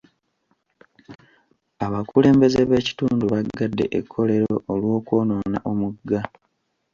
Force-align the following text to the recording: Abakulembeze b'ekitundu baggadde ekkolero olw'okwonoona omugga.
Abakulembeze 1.85 2.61
b'ekitundu 2.69 3.23
baggadde 3.33 3.85
ekkolero 3.99 4.53
olw'okwonoona 4.71 5.57
omugga. 5.71 6.19